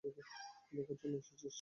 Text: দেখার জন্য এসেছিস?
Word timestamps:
দেখার 0.73 0.97
জন্য 1.01 1.15
এসেছিস? 1.17 1.49